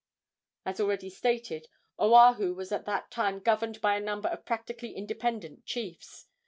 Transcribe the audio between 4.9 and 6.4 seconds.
independent chiefs.